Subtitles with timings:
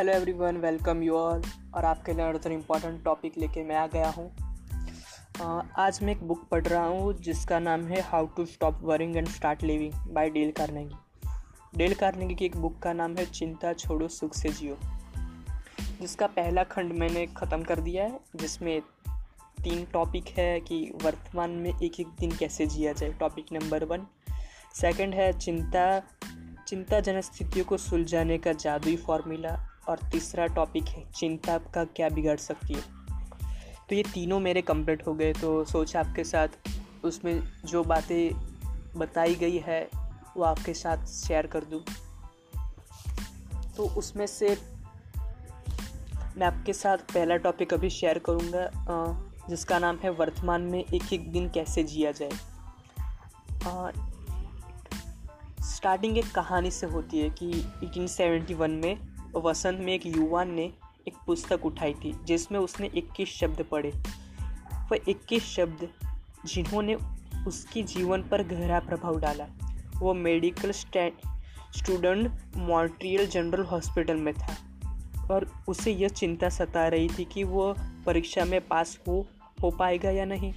[0.00, 1.42] Hello everyone welcome you all
[1.74, 4.30] और आपके लिए अदर इंपॉर्टेंट टॉपिक लेके मैं आ गया हूँ।
[5.78, 9.28] आज मैं एक बुक पढ़ रहा हूँ, जिसका नाम है how to stop worrying and
[9.28, 14.08] start living by Dale Carnegie Dale Carnegie की एक बुक का नाम है चिंता छोड़ो,
[14.08, 14.76] सुख से जियो।
[16.00, 18.80] जिसका पहला खंड मैंने ख़त्म कर दिया है, जिसमें
[19.64, 24.06] तीन टॉपिक है कि वर्तमान में एक एक दिन कैसे जिया जाए। टॉपिक नंबर वन
[24.74, 26.02] सेकंड है चिंता।
[26.68, 32.36] चिंताजनक स्थितियों को सुलझाने का जादुई फॉर्मूला और तीसरा टॉपिक है, चिंता का क्या बिगाड़
[32.36, 32.82] सकती है?
[33.88, 36.48] तो ये तीनों मेरे कंप्लीट हो गए तो सोचा आपके साथ
[37.04, 38.34] उसमें जो बातें
[38.96, 39.90] बताई गई है,
[40.36, 41.82] वो आपके साथ शेयर कर दूँ।
[43.76, 44.58] तो उसमें से
[46.36, 48.70] मैं आपके साथ पहला टॉपिक अभी शेयर करूँगा
[49.48, 52.30] जिसका नाम है वर्तमान में एक एक दिन कैसे जिया जाए।
[55.62, 57.50] स्टार्टिंग एक कहानी से होती है कि
[57.84, 60.72] 1871 में वसंत में एक युवा ने
[61.08, 63.90] एक पुस्तक उठाई थी, जिसमें उसने 21 शब्द पढ़े।
[64.92, 65.88] वह 21 शब्द
[66.46, 66.96] जिन्होंने
[67.46, 69.46] उसके जीवन पर गहरा प्रभाव डाला।
[69.96, 74.56] वो medical student Montreal General Hospital में था
[75.30, 77.74] और उसे यह चिंता सता रही थी कि वो
[78.06, 79.26] परीक्षा में पास हो
[79.62, 80.52] हो पाएगा या नहीं।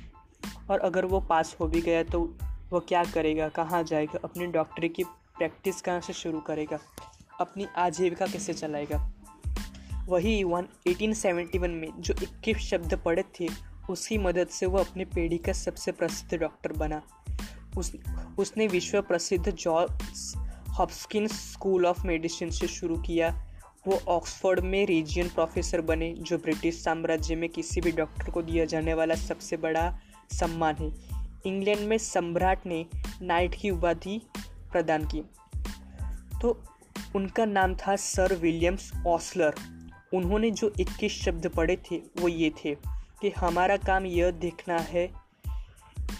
[0.72, 2.22] और अगर वो पास हो भी गया तो
[2.70, 5.04] वो क्या करेगा, कहाँ जाएगा, अपनी डॉक्टरी की
[5.38, 6.80] प्रैक्टिस कहाँ से शुरू करेगा?
[7.40, 9.12] अपनी आजीविका कैसे चलाएगा?
[10.06, 13.48] वही युवान 1871 में जो इक्कीस शब्द पढ़े थे,
[13.90, 17.02] उसकी मदद से वो अपनी पीढ़ी का सबसे प्रसिद्ध डॉक्टर बना।
[17.78, 17.96] उस,
[18.38, 20.34] उसने विश्व प्रसिद्ध George
[20.70, 23.50] Hopkin school of medicine से शुरू किया।
[23.88, 28.66] वो ऑक्सफोर्ड में रीजियन प्रोफेसर बने, जो ब्रिटिश साम्राज्य में किसी भी डॉक्टर को दिया
[28.66, 30.00] जाने वाला सबसे बड़ा
[30.32, 30.92] सम्मान है।
[31.46, 32.86] इंग्लैंड में सम्राट ने
[33.22, 34.22] नाइट की उपाधि
[34.72, 35.22] प्रदान की।
[36.42, 36.73] तो
[37.16, 39.56] उनका नाम था सर विलियम्स ऑसलर
[40.14, 42.76] उन्होंने जो 21 शब्द पढ़े थे, वो ये थे
[43.22, 45.08] कि हमारा काम यह देखना है,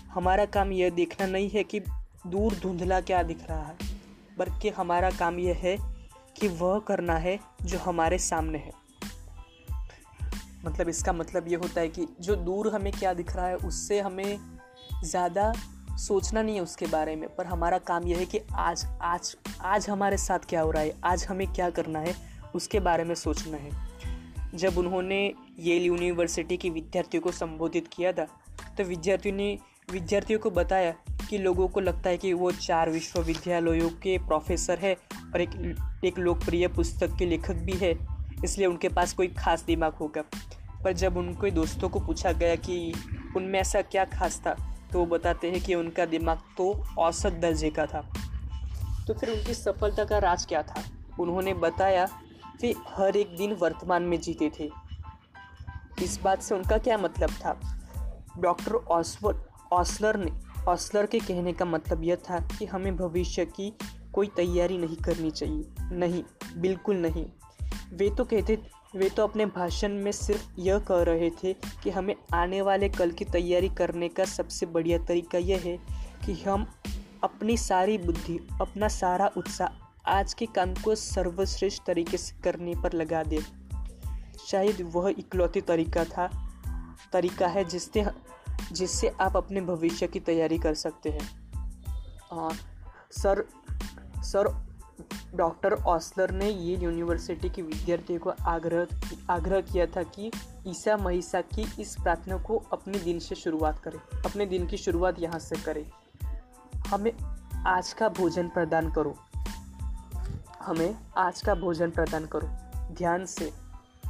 [0.10, 1.80] हमारा काम यह देखना नहीं है कि
[2.28, 3.76] दूर धुंधला क्या दिख रहा है,
[4.38, 5.78] बल्कि हमारा काम यह है
[6.38, 8.72] कि वह करना है जो हमारे सामने है।
[10.66, 14.00] मतलब इसका मतलब ये होता है कि जो दूर हमें क्या दिख रहा है, उससे
[14.02, 14.40] हमें
[15.04, 15.52] ज़्यादा
[15.98, 19.90] सोचना नहीं है उसके बारे में, पर हमारा काम यह है कि आज आज आज
[19.90, 22.16] हमारे साथ क्या हो रहा है, आज हमें क्या करना है,
[22.56, 23.70] उसके बारे में सोचना है।
[24.56, 25.22] जब उन्होंने
[25.60, 28.28] येल यूनिवर्सिटी के विद्यार्थियों को संबोधित किया था
[28.78, 29.58] तो विद्यार्थियों ने,
[29.92, 30.94] विद्यार्थियों को बताया
[31.30, 34.96] कि लोगों को लगता है कि वो चार विश्वविद्यालयों के प्रोफेसर है
[35.34, 37.98] और एक एक लोकप्रिय पुस्तक के लेखक भी है,
[38.44, 40.24] इसलिए उनके पास कोई खास दिमाग होगा।
[40.84, 42.94] पर जब उनके दोस्तों को पूछा गया कि
[43.38, 44.56] उनमें ऐसा क्या खास था
[44.94, 48.14] तो वो बताते हैं कि उनका दिमाग तो औसत दर्जे का था।
[49.08, 50.84] तो फिर उनकी सफलता का राज क्या था?
[51.20, 52.06] उन्होंने बताया
[52.62, 54.72] कि हर एक दिन वर्तमान में जीते थे।
[56.04, 57.80] इस बात से उनका क्या मतलब था?
[58.38, 58.74] डॉक्टर
[59.74, 60.32] ऑसलर ने,
[60.68, 63.78] ऑसलर के कहने का मतलब यह था कि हमें भविष्य की
[64.14, 66.24] कोई तैयारी नहीं करनी चाहिए। नहीं,
[66.58, 67.26] बिल्कुल नहीं।
[67.94, 68.62] वे तो कहते
[68.96, 73.12] वे तो अपने भाषण में सिर्फ़ यह कह रहे थे कि हमें आने वाले कल
[73.12, 75.78] की तैयारी करने का सबसे बढ़िया तरीका यह है
[76.26, 76.68] कि हम
[77.24, 79.68] अपनी सारी बुद्धि, अपना सारा उत्साह
[80.06, 83.40] आज के काम को सर्वश्रेष्ठ तरीके से करने पर लगा दें।
[84.48, 86.50] शायद वह इकलौती तरीका था,
[87.14, 88.06] तरीका है जिससे
[88.72, 91.52] जिससे आप अपने भविष्य की तैयारी कर सकते हैं।
[92.32, 92.54] और
[93.12, 93.46] सर
[94.18, 94.73] सर
[95.36, 98.88] डॉक्टर ऑसलर ने ये यूनिवर्सिटी के विद्यार्थियों को आग्रह
[99.30, 100.32] आग्रह किया था कि
[100.68, 105.20] ईसा महिसा की इस प्रार्थना को अपने दिन से शुरुआत करें, अपने दिन की शुरुआत
[105.20, 105.92] यहाँ से करें।
[106.88, 107.12] हमें
[107.68, 109.16] आज का भोजन प्रदान करो।
[110.62, 112.48] हमें आज का भोजन प्रदान करो।
[112.96, 113.54] ध्यान से,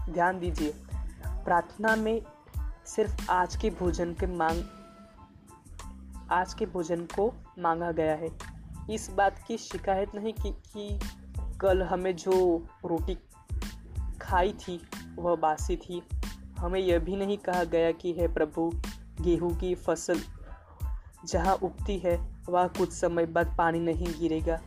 [0.09, 0.73] ध्यान दीजिए।
[1.27, 2.21] प्रार्थना में
[2.85, 4.63] सिर्फ़ आज के भोजन के मांग
[6.31, 8.52] आज के भोजन को मांगा गया है।
[8.91, 10.99] इस बात की शिकायत नहीं की, कि
[11.61, 13.17] कल हमें जो रोटी
[14.21, 16.01] खाई थी, वह बासी थी।
[16.57, 18.71] हमें यह भी नहीं कहा गया कि है प्रभु,
[19.21, 20.19] गेहूँ की फ़सल
[21.25, 24.61] जहाँ उगती है, वह कुछ समय बाद पानी नहीं गिरेगा।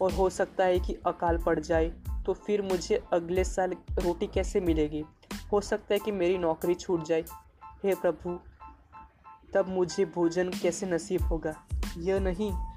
[0.00, 1.92] और हो सकता है कि अकाल पड़ जाए
[2.26, 5.04] तो फिर मुझे अगले साल रोटी कैसे मिलेगी?
[5.52, 7.24] हो सकता है कि मेरी नौकरी छूट जाए।
[7.84, 8.40] हे प्रभु,
[9.54, 11.66] तब मुझे भोजन कैसे नसीब होगा?
[11.98, 12.75] यह नहीं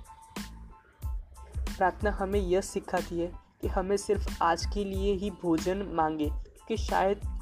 [1.79, 3.31] प्रार्थना हमें यह सिखाती है
[3.61, 6.31] कि हमें सिर्फ़ आज के लिए ही भोजन मांगे,
[6.67, 7.39] कि शायद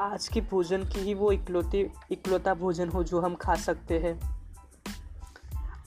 [0.00, 4.44] आज के भोजन की ही वो इकलौते, इकलौता भोजन हो जो हम खा सकते हैं।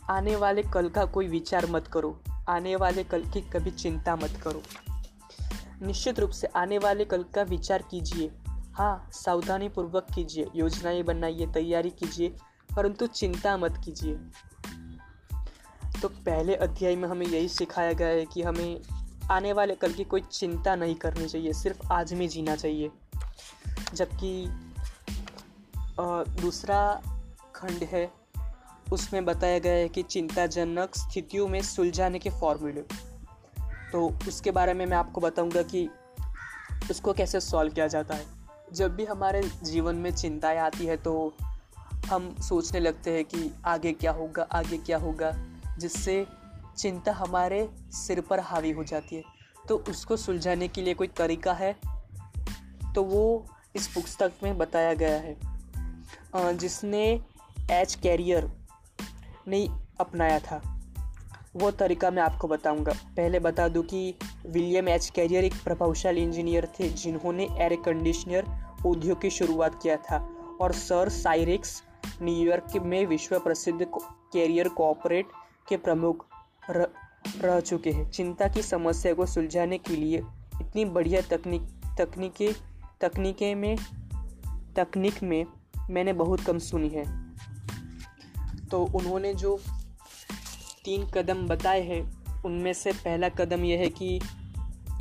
[0.09, 4.39] आने वाले कल का कोई विचार मत करो। आने वाले कल की कभी चिंता मत
[4.43, 4.61] करो।
[5.81, 8.31] निश्चित रूप से आने वाले कल का विचार कीजिए।
[8.73, 12.29] हाँ सावधानी पूर्वक कीजिए। योजनाएँ बनाइए, तैयारी कीजिए,
[12.75, 14.19] परंतु चिंता मत कीजिए।
[16.01, 18.81] तो पहले अध्याय में हमें यही सिखाया गया है कि हमें
[19.31, 22.91] आने वाले, कल की कोई चिंता नहीं करनी चाहिए, सिर्फ़ आज में जीना चाहिए।
[23.93, 24.47] जबकि
[26.41, 27.01] दूसरा
[27.55, 28.11] खंड है,
[28.93, 32.81] उसमें बताया गया है कि चिंताजनक स्थितियों में सुलझाने के फॉर्मूले
[33.91, 35.89] तो उसके बारे में मैं आपको बताऊँगा कि
[36.91, 38.25] उसको कैसे सॉल्व किया जाता है।
[38.73, 41.33] जब भी हमारे जीवन में चिंताएँ आती है तो
[42.07, 45.31] हम सोचने लगते हैं कि आगे क्या होगा, आगे क्या होगा।
[45.79, 46.27] जिससे
[46.77, 49.23] चिंता हमारे सिर पर हावी हो जाती है।
[49.69, 51.75] तो उसको सुलझाने के लिए कोई तरीका है?
[52.95, 55.37] तो वो इस पुस्तक में बताया गया है।
[56.57, 57.21] जिसने
[57.71, 58.51] एच कैरियर
[59.47, 59.67] ने
[59.99, 60.73] अपनाया था।
[61.55, 64.15] वो तरीका मैं आपको बताऊँगा। पहले बता दूँ कि
[64.45, 68.45] विलियम एच कैरियर एक प्रभावशाली इंजीनियर थे, जिन्होंने एयर कंडीशनर
[68.85, 70.29] उद्योग की शुरुआत किया था
[70.61, 71.83] और सर साइरिक्स
[72.21, 73.85] न्यूयॉर्क में विश्व प्रसिद्ध
[74.33, 75.27] कैरियर कोऑपरेट
[75.69, 76.25] के प्रमुख
[77.41, 80.17] रह चुके हैं। चिंता की समस्या को सुलझाने के लिए
[80.61, 81.61] इतनी बढ़िया तकनीक,
[81.97, 82.55] तकनीकी,
[83.01, 83.77] तकनीकें में,
[84.75, 85.45] तकनीक में
[85.89, 87.33] मैंने बहुत कम सुनी है।
[88.65, 89.59] तो उन्होंने जो
[90.85, 94.21] तीन कदम बताए हैं, उनमें से पहला कदम यह है कि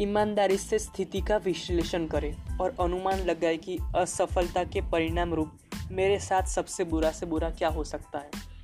[0.00, 5.58] ईमानदारी से स्थिति का विश्लेषण करें और अनुमान लगाए कि असफलता के परिणाम रूप
[5.90, 8.55] मेरे साथ सबसे बुरा से बुरा क्या हो सकता है।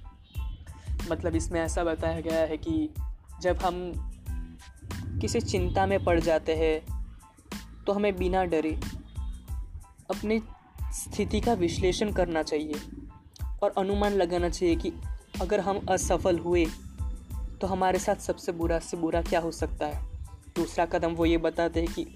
[1.10, 2.94] मतलब इसमें ऐसा बताया गया है कि
[3.40, 3.93] जब हम
[5.20, 7.02] किसी चिंता में पड़ जाते हैं
[7.84, 8.81] तो हमें बिना डरे
[10.10, 10.43] अपनी
[10.93, 12.75] स्थिति का विश्लेषण करना चाहिए
[13.62, 14.93] और अनुमान लगाना चाहिए कि
[15.40, 16.66] अगर हम असफल हुए
[17.60, 20.12] तो हमारे साथ सबसे बुरा से बुरा क्या हो सकता है।
[20.56, 22.06] दूसरा कदम वो ये बताते हैं कि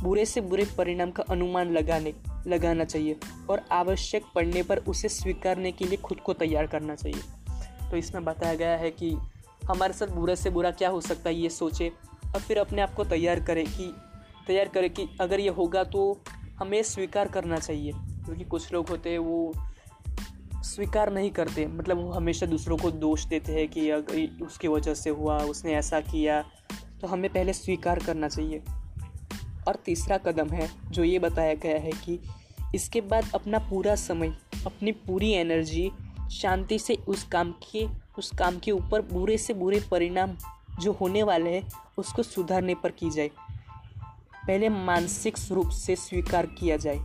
[0.00, 2.14] बुरे से बुरे परिणाम का अनुमान लगाने,
[2.46, 3.16] लगाना चाहिए
[3.50, 7.20] और आवश्यक पड़ने पर उसे स्वीकारने के लिए खुद को तैयार करना चाहिए।
[7.90, 9.16] तो इसमें बताया गया है कि
[9.70, 11.92] हमारे साथ बुरे से बुरा क्या हो सकता है, ये सोचे
[12.34, 13.94] और फिर अपने आप को तैयार करें कि,
[14.46, 16.20] तैयार करें कि अगर ये होगा तो
[16.58, 19.52] हमें स्वीकार करना चाहिए। क्योंकि कुछ लोग होते हैं, वो
[20.56, 24.94] स्वीकार नहीं करते। मतलब वो हमेशा दूसरों को दोष देते हैं कि अगर उसकी वजह
[24.94, 26.42] से हुआ, उसने ऐसा किया।
[27.00, 28.62] तो हमें पहले स्वीकार करना चाहिए।
[29.68, 32.20] और तीसरा कदम है, जो ये बताया गया है कि
[32.74, 34.28] इसके बाद अपना पूरा समय,
[34.66, 35.90] अपनी पूरी एनर्जी
[36.30, 37.88] शांति से उस काम के,
[38.18, 40.30] उस काम के ऊपर बुरे से बुरे परिणाम
[40.80, 41.68] जो होने वाले हैं,
[41.98, 43.30] उसको सुधारने पर की जाए।
[44.46, 46.98] पहले मानसिक रूप से स्वीकार किया जाए।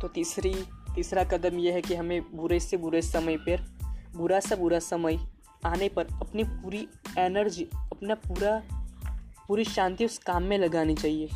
[0.00, 0.54] तो तीसरी,
[0.94, 3.74] तीसरा कदम यह है कि हमें बुरे से बुरे समय पर,
[4.16, 5.28] बुरा से बुरा समय
[5.66, 8.62] आने पर अपनी पूरी एनर्जी, अपना पूरा,
[9.48, 11.28] पूरी शांति उस काम में लगानी चाहिए,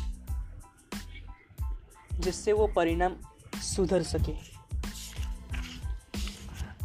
[2.13, 3.13] जिससे वो परिणाम
[3.61, 4.56] सुधर सके।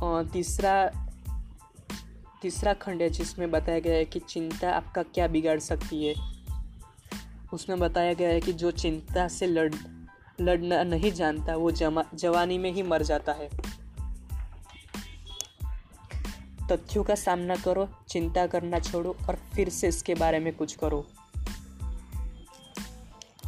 [0.05, 0.91] तीसरा
[2.43, 6.15] तीसरा खंड है जिसमें बताया गया है कि चिंता आपका क्या बिगाड़ सकती है।
[7.53, 9.75] उसमें बताया गया है कि जो चिंता से लड़,
[10.41, 13.49] लड़ना नहीं जानता, वो जमा, जवानी में ही मर जाता है।
[16.73, 21.07] तथ्यों का सामना करो, चिंता करना छोड़ो और फिर से इसके बारे में कुछ करो।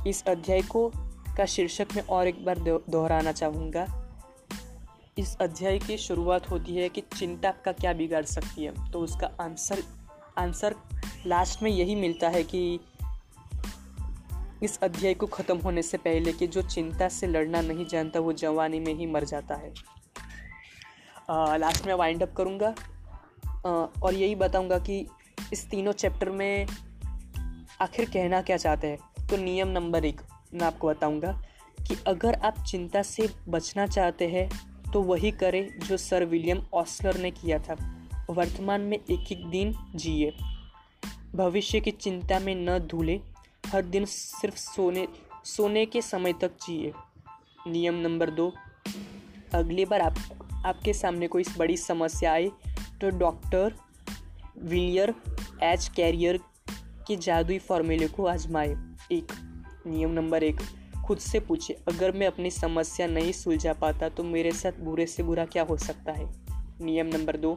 [0.07, 0.93] इस अध्याय को
[1.37, 2.59] का शीर्षक में और एक बार
[2.91, 4.04] दोहराना चाहूँगा।
[5.19, 9.27] इस अध्याय की शुरुआत होती है कि चिंता आपका क्या बिगाड़ सकती है। तो उसका
[9.41, 9.83] आंसर
[10.39, 10.75] आंसर
[11.27, 12.81] लास्ट में यही मिलता है कि
[14.63, 18.33] इस अध्याय को ख़त्म होने से पहले कि जो चिंता से लड़ना नहीं जानता वो
[18.33, 19.73] जवानी में ही मर जाता है।
[21.31, 22.75] आ, लास्ट में वाइंड अप करूँगा।
[24.03, 25.07] और यही बताऊँगा कि
[25.53, 26.67] इस तीनों चैप्टर में
[27.81, 30.21] आखिर कहना क्या चाहते हैं। तो नियम नंबर एक
[30.55, 31.33] मैं आपको बताऊँगा
[31.87, 37.17] कि अगर आप चिंता से बचना चाहते हैं तो वही करें जो सर विलियम ऑस्लर
[37.17, 40.35] ने किया था। वर्तमान में एक एक दिन जिए।
[41.35, 43.21] भविष्य की चिंता में न धूले,
[43.67, 45.09] हर दिन सिर्फ़ सोने
[45.45, 46.93] सोने के समय तक जिए।
[47.67, 48.53] नियम नंबर दो,
[49.55, 50.15] अगली बार आप,
[50.67, 52.51] आपके सामने कोई बड़ी समस्या आए
[53.01, 53.75] तो डॉक्टर
[54.59, 55.15] विलियर
[55.63, 56.41] एच कैरियर
[57.07, 58.77] के जादुई फॉर्मूले को आजमाए।
[59.13, 59.33] एक,
[59.87, 60.57] नियम नंबर एक
[61.05, 65.23] खुद से पूछे, अगर मैं अपनी समस्या नहीं सुलझा पाता तो मेरे साथ बुरे से
[65.23, 66.27] बुरा क्या हो सकता है?
[66.81, 67.55] नियम नंबर दो,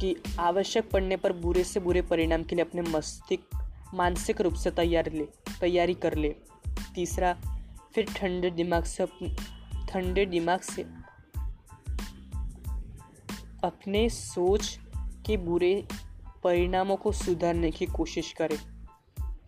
[0.00, 4.70] कि आवश्यक पड़ने पर बुरे से बुरे परिणाम के लिए अपने मस्तिष्क, मानसिक रूप से
[4.70, 5.24] तैयार ले,
[5.60, 6.34] तैयारी कर ले।
[6.94, 7.36] तीसरा,
[7.94, 9.06] फिर ठंडे दिमाग से
[9.88, 10.82] ठंडे दिमाग से
[13.64, 14.78] अपने सोच
[15.26, 15.86] के बुरे
[16.44, 18.75] परिणामों को सुधारने की कोशिश करें।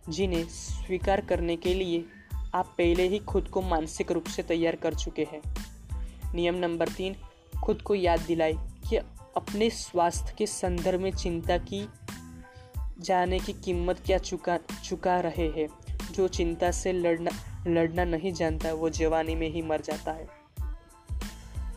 [0.09, 2.05] जिन्हें स्वीकार करने के लिए
[2.55, 5.41] आप पहले ही खुद को मानसिक रूप से तैयार कर चुके हैं।
[6.35, 7.15] नियम नंबर तीन,
[7.63, 8.53] खुद को याद दिलाए
[8.89, 8.95] कि
[9.37, 11.89] अपने स्वास्थ्य के संदर्भ में चिंता की
[12.99, 15.67] जाने की कीमत क्या चुका चुका रहे हैं।
[16.13, 17.31] जो चिंता से लड़ना
[17.67, 20.27] लड़ना नहीं जानता, वो जवानी में ही मर जाता है।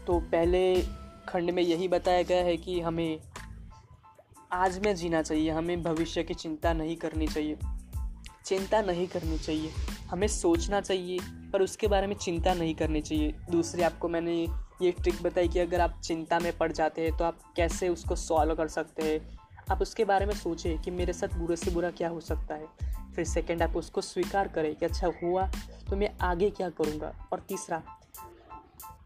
[0.06, 0.82] तो पहले
[1.28, 3.20] खंड में यही बताया गया है कि हमें,
[4.52, 7.56] आज में जीना चाहिए, हमें भविष्य की चिंता नहीं करनी चाहिए।
[8.46, 9.70] चिंता नहीं करनी चाहिए।
[10.10, 11.18] हमें सोचना चाहिए,
[11.52, 14.34] पर उसके बारे में चिंता नहीं करनी चाहिए। दूसरी, आपको मैंने
[14.82, 18.16] ये ट्रिक बताई कि अगर आप चिंता में पड़ जाते हैं तो आप कैसे उसको
[18.16, 19.38] सॉल्व कर सकते हैं?
[19.70, 22.66] आप उसके बारे में सोचें कि मेरे साथ बुरे से बुरा क्या हो सकता है।
[23.14, 25.46] फिर सेकंड आप उसको स्वीकार करें कि अच्छा हुआ
[25.90, 27.12] तो मैं आगे क्या करूँगा?
[27.32, 27.82] और तीसरा,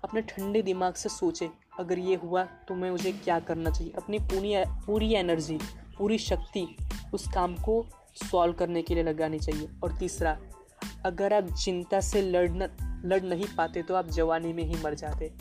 [0.05, 3.93] अपने ठंडे दिमाग से सोचें, अगर ये हुआ तो मैं मुझे क्या करना चाहिए?
[3.97, 4.55] अपनी पूरी
[4.87, 5.59] पूरी एनर्जी
[5.99, 6.66] पूरी शक्ति
[7.14, 7.85] उस काम को
[8.17, 10.39] सॉल्व करने के लिए लगानी चाहिए। और तीसरा,
[11.05, 12.69] अगर आप चिंता से लड़ना
[13.05, 15.33] लड़ नहीं पाते तो आप जवानी में ही मर जाते।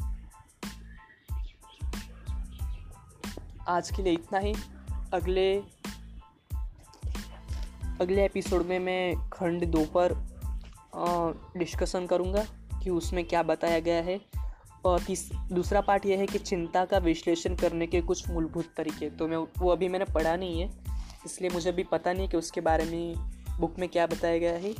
[3.67, 4.53] आज के लिए इतना ही।
[5.13, 5.63] अगले
[8.01, 10.13] अगले एपिसोड में मैं खंड दो पर
[11.57, 12.45] डिस्कशन करूँगा
[12.83, 14.21] कि उसमें क्या बताया गया है।
[14.85, 19.09] और तीस, दूसरा पार्ट यह है कि चिंता का विश्लेषण करने के कुछ मूलभूत तरीके।
[19.09, 20.69] तो मैं, वो अभी मैंने पढ़ा नहीं है।
[21.25, 23.15] इसलिए मुझे अभी पता नहीं कि उसके बारे में
[23.59, 24.73] बुक में क्या बताया गया है।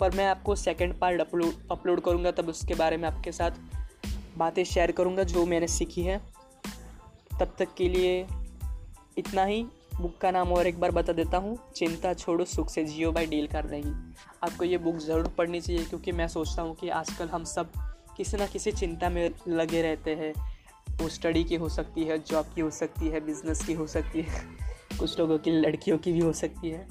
[0.00, 3.50] पर मैं आपको सेकंड पार्ट अपलोड अपलोड करूँगा, तब उसके बारे में आपके साथ
[4.38, 6.20] बातें शेयर करूँगा, जो मैंने सीखी है।
[7.40, 8.26] तब तक के लिए
[9.18, 12.84] इतना ही। बुक का नाम और एक बार बता देता हूँ, चिंता छोड़ो, सुख से
[12.84, 13.92] जियो बाई डील कर रही
[14.44, 17.70] आपको ये बुक ज़रूर पढ़नी चाहिए, क्योंकि मैं सोचता हूँ कि आजकल हम सब
[18.16, 20.32] किसी ना किसी चिंता में लगे रहते हैं।
[21.00, 24.22] वो स्टडी की हो सकती है जॉब की हो सकती है बिज़नेस की हो सकती
[24.22, 24.40] है।
[24.98, 26.86] कुछ लोगों की, लड़कियों की भी हो सकती है।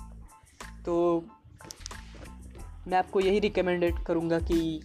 [0.86, 1.26] तो
[2.88, 4.84] मैं आपको यही रिकमेंडेड करूँगा कि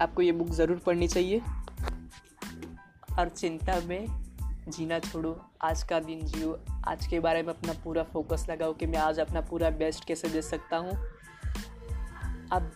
[0.00, 1.40] आपको ये बुक ज़रूर पढ़नी चाहिए।
[3.18, 4.06] और चिंता में
[4.68, 8.86] जीना छोड़ो। आज का दिन जियो। आज के बारे में अपना पूरा फोकस लगाओ कि
[8.86, 10.96] मैं आज अपना पूरा बेस्ट कैसे दे सकता हूँ।
[12.52, 12.70] अब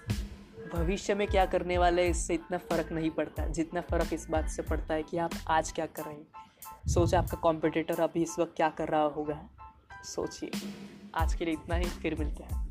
[0.75, 4.63] भविष्य में क्या करने वाले इससे इतना फ़र्क नहीं पड़ता। जितना फ़र्क इस बात से
[4.63, 6.48] पड़ता है कि आप आज क्या कर रहे हैं।
[6.89, 9.49] सोचे आपका कॉम्पिटिटर अभी इस वक्त क्या कर रहा होगा।
[10.05, 10.51] सोचिए।
[11.15, 12.68] आज के लिए इतना ही, फिर मिलते हैं।